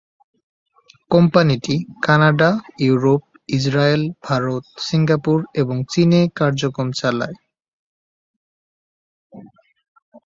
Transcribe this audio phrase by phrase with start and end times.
[1.11, 2.49] কোম্পানিটি Canada,
[2.79, 3.21] Europe,
[3.49, 7.37] Israel, Bharat, Singapore এবং চীনে কার্যক্রম চালায়।